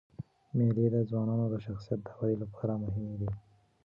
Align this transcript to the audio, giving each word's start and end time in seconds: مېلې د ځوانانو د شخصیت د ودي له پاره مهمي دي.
مېلې 0.55 0.85
د 0.91 0.95
ځوانانو 1.09 1.45
د 1.49 1.55
شخصیت 1.65 1.99
د 2.03 2.07
ودي 2.17 2.35
له 2.41 2.45
پاره 2.53 2.75
مهمي 2.83 3.15
دي. 3.21 3.31